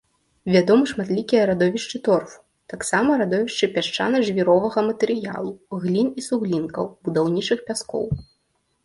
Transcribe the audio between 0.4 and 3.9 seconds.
Вядомы шматлікія радовішчы торфу, таксама радовішчы